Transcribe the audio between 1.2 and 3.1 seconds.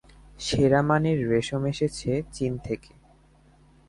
রেশম এসেছে চীন থেকে।